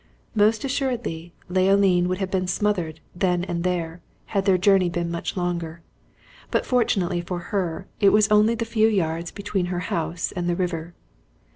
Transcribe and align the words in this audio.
Most 0.33 0.65
assuredly 0.65 1.31
Leoline 1.47 2.07
would 2.07 2.17
have 2.17 2.31
been 2.31 2.47
smothered 2.47 3.01
then 3.15 3.43
and 3.43 3.63
there, 3.63 4.01
had 4.25 4.45
their 4.45 4.57
journey 4.57 4.89
been 4.89 5.11
much 5.11 5.37
longer; 5.37 5.83
but, 6.49 6.65
fortunately 6.65 7.21
for 7.21 7.37
her, 7.53 7.85
it 7.99 8.09
was 8.09 8.27
only 8.29 8.55
the 8.55 8.65
few 8.65 8.87
yards 8.87 9.29
between 9.29 9.67
her 9.67 9.81
house 9.93 10.31
and 10.31 10.49
the 10.49 10.55
river. 10.55 10.95